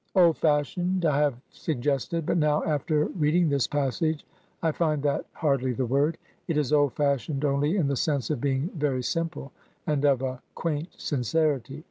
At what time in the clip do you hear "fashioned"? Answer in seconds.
0.39-1.05, 6.93-7.45